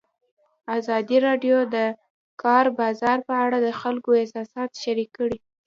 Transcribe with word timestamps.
ازادي 0.77 1.17
راډیو 1.27 1.57
د 1.67 1.69
د 1.73 1.77
کار 2.43 2.65
بازار 2.79 3.17
په 3.27 3.33
اړه 3.45 3.57
د 3.61 3.69
خلکو 3.81 4.09
احساسات 4.21 4.71
شریک 4.83 5.09
کړي. 5.17 5.37